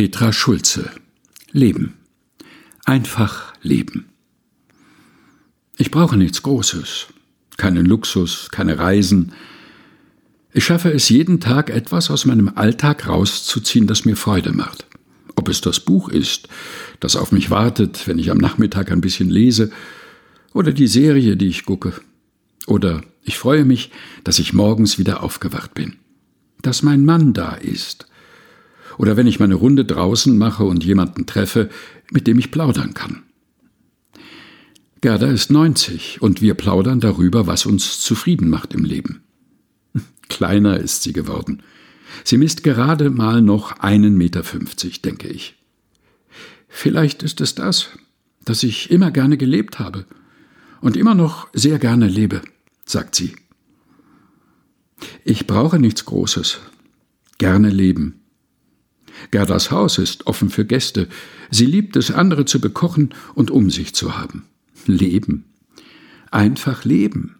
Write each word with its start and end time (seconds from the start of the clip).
Petra 0.00 0.32
Schulze 0.32 0.90
Leben. 1.52 1.92
Einfach 2.86 3.52
leben. 3.60 4.06
Ich 5.76 5.90
brauche 5.90 6.16
nichts 6.16 6.42
Großes, 6.42 7.08
keinen 7.58 7.84
Luxus, 7.84 8.48
keine 8.50 8.78
Reisen. 8.78 9.32
Ich 10.54 10.64
schaffe 10.64 10.90
es 10.90 11.10
jeden 11.10 11.38
Tag 11.38 11.68
etwas 11.68 12.10
aus 12.10 12.24
meinem 12.24 12.50
Alltag 12.54 13.08
rauszuziehen, 13.08 13.86
das 13.86 14.06
mir 14.06 14.16
Freude 14.16 14.54
macht. 14.54 14.86
Ob 15.36 15.50
es 15.50 15.60
das 15.60 15.80
Buch 15.80 16.08
ist, 16.08 16.48
das 17.00 17.14
auf 17.14 17.30
mich 17.30 17.50
wartet, 17.50 18.06
wenn 18.06 18.18
ich 18.18 18.30
am 18.30 18.38
Nachmittag 18.38 18.90
ein 18.90 19.02
bisschen 19.02 19.28
lese, 19.28 19.70
oder 20.54 20.72
die 20.72 20.86
Serie, 20.86 21.36
die 21.36 21.48
ich 21.48 21.66
gucke, 21.66 21.92
oder 22.66 23.02
ich 23.22 23.36
freue 23.36 23.66
mich, 23.66 23.90
dass 24.24 24.38
ich 24.38 24.54
morgens 24.54 24.98
wieder 24.98 25.22
aufgewacht 25.22 25.74
bin, 25.74 25.96
dass 26.62 26.82
mein 26.82 27.04
Mann 27.04 27.34
da 27.34 27.52
ist, 27.52 28.06
oder 29.00 29.16
wenn 29.16 29.26
ich 29.26 29.40
meine 29.40 29.54
Runde 29.54 29.86
draußen 29.86 30.36
mache 30.36 30.62
und 30.64 30.84
jemanden 30.84 31.24
treffe, 31.24 31.70
mit 32.10 32.26
dem 32.26 32.38
ich 32.38 32.50
plaudern 32.50 32.92
kann. 32.92 33.22
Gerda 35.00 35.28
ist 35.28 35.50
90 35.50 36.20
und 36.20 36.42
wir 36.42 36.52
plaudern 36.52 37.00
darüber, 37.00 37.46
was 37.46 37.64
uns 37.64 38.00
zufrieden 38.00 38.50
macht 38.50 38.74
im 38.74 38.84
Leben. 38.84 39.22
Kleiner 40.28 40.78
ist 40.78 41.02
sie 41.02 41.14
geworden. 41.14 41.62
Sie 42.24 42.36
misst 42.36 42.62
gerade 42.62 43.08
mal 43.08 43.40
noch 43.40 43.78
einen 43.78 44.18
Meter, 44.18 44.44
fünfzig, 44.44 45.00
denke 45.00 45.28
ich. 45.28 45.56
Vielleicht 46.68 47.22
ist 47.22 47.40
es 47.40 47.54
das, 47.54 47.88
dass 48.44 48.62
ich 48.62 48.90
immer 48.90 49.10
gerne 49.10 49.38
gelebt 49.38 49.78
habe 49.78 50.04
und 50.82 50.98
immer 50.98 51.14
noch 51.14 51.48
sehr 51.54 51.78
gerne 51.78 52.06
lebe, 52.06 52.42
sagt 52.84 53.14
sie. 53.14 53.34
Ich 55.24 55.46
brauche 55.46 55.78
nichts 55.78 56.04
Großes. 56.04 56.58
Gerne 57.38 57.70
leben. 57.70 58.19
Gerdas 59.30 59.70
Haus 59.70 59.98
ist 59.98 60.26
offen 60.26 60.50
für 60.50 60.64
Gäste. 60.64 61.08
Sie 61.50 61.66
liebt 61.66 61.96
es, 61.96 62.10
andere 62.10 62.44
zu 62.44 62.60
bekochen 62.60 63.10
und 63.34 63.50
um 63.50 63.70
sich 63.70 63.94
zu 63.94 64.16
haben. 64.16 64.44
Leben. 64.86 65.44
Einfach 66.30 66.84
leben. 66.84 67.36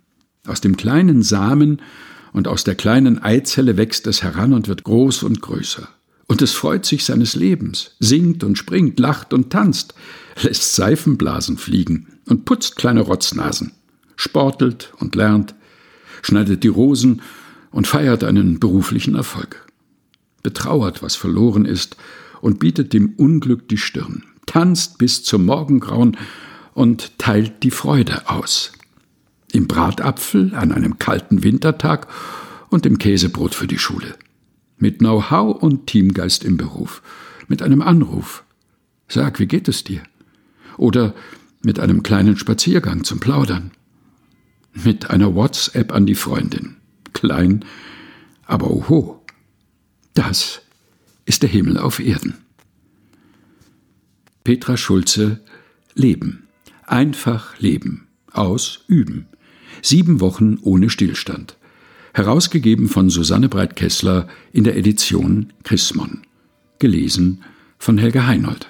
Aus 0.47 0.61
dem 0.61 0.77
kleinen 0.77 1.23
Samen 1.23 1.81
und 2.33 2.49
aus 2.49 2.65
der 2.65 2.75
kleinen 2.75 3.23
Eizelle 3.23 3.77
wächst 3.77 4.07
es 4.07 4.23
heran 4.23 4.53
und 4.53 4.69
wird 4.69 4.85
groß 4.85 5.23
und 5.23 5.41
größer. 5.41 5.89
Und 6.27 6.43
es 6.43 6.53
freut 6.53 6.87
sich 6.87 7.05
seines 7.05 7.35
Lebens, 7.35 7.97
singt 7.99 8.45
und 8.45 8.57
springt, 8.57 9.01
lacht 9.01 9.33
und 9.33 9.51
tanzt, 9.51 9.95
lässt 10.41 10.77
Seifenblasen 10.77 11.57
fliegen 11.57 12.07
und 12.27 12.45
putzt 12.45 12.77
kleine 12.77 13.01
Rotznasen, 13.01 13.73
sportelt 14.15 14.93
und 14.99 15.17
lernt, 15.17 15.57
schneidet 16.23 16.63
die 16.63 16.69
Rosen 16.69 17.23
und 17.73 17.89
feiert 17.89 18.23
einen 18.23 18.61
beruflichen 18.61 19.17
Erfolg 19.17 19.67
betrauert, 20.43 21.03
was 21.03 21.17
verloren 21.17 21.65
ist, 21.65 21.97
und 22.41 22.59
bietet 22.59 22.93
dem 22.93 23.15
Unglück 23.17 23.69
die 23.69 23.77
Stirn, 23.77 24.25
tanzt 24.47 24.99
bis 24.99 25.23
zum 25.23 25.45
Morgengrauen 25.45 26.17
und 26.75 27.19
teilt 27.19 27.63
die 27.63 27.71
Freude 27.71 28.29
aus. 28.31 28.73
Im 29.53 29.67
Bratapfel 29.67 30.55
an 30.55 30.73
einem 30.73 30.99
kalten 30.99 31.43
Wintertag 31.43 32.07
und 32.71 32.87
im 32.87 32.99
Käsebrot 32.99 33.55
für 33.55 33.67
die 33.67 33.79
Schule. 33.79 34.15
Mit 34.79 34.99
Know-how 34.99 35.61
und 35.61 35.87
Teamgeist 35.87 36.45
im 36.45 36.57
Beruf. 36.57 37.03
Mit 37.49 37.63
einem 37.63 37.83
Anruf. 37.83 38.45
Sag, 39.09 39.41
wie 39.41 39.47
geht 39.47 39.69
es 39.69 39.85
dir? 39.85 40.03
Oder 40.77 41.15
mit 41.63 41.79
einem 41.81 42.03
kleinen 42.03 42.37
Spaziergang 42.37 43.05
zum 43.05 43.21
Plaudern. 43.21 43.73
Mit 44.73 45.11
einer 45.11 45.35
WhatsApp 45.35 45.93
an 45.93 46.07
die 46.07 46.15
Freundin. 46.15 46.77
Klein, 47.13 47.65
aber 48.47 48.71
oho. 48.71 49.20
Das 50.15 50.63
ist 51.25 51.43
der 51.43 51.49
Himmel 51.49 51.79
auf 51.79 52.01
Erden. 52.01 52.35
Petra 54.45 54.77
Schulze 54.77 55.41
Leben. 55.95 56.49
Einfach 56.87 57.59
leben. 57.59 58.09
Aus 58.33 58.85
Üben. 58.89 59.27
Sieben 59.83 60.21
Wochen 60.21 60.59
ohne 60.63 60.91
Stillstand. 60.91 61.57
Herausgegeben 62.15 62.89
von 62.89 63.11
Susanne 63.11 63.49
Breit-Kessler 63.49 64.29
in 64.53 64.65
der 64.65 64.77
Edition 64.77 65.53
Chrismon. 65.63 66.23
Gelesen 66.79 67.45
von 67.79 67.99
Helga 67.99 68.27
Heinold. 68.27 68.67